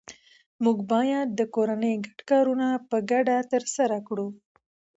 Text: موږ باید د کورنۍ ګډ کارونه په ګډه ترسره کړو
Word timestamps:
موږ 0.63 0.77
باید 0.91 1.27
د 1.33 1.41
کورنۍ 1.55 1.93
ګډ 2.05 2.19
کارونه 2.31 2.67
په 2.89 2.97
ګډه 3.11 3.37
ترسره 3.51 3.97
کړو 4.07 4.27